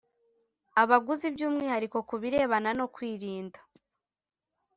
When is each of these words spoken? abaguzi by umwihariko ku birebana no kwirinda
abaguzi 0.81 1.27
by 1.35 1.41
umwihariko 1.47 1.97
ku 2.07 2.15
birebana 2.21 2.69
no 2.79 2.85
kwirinda 2.95 3.59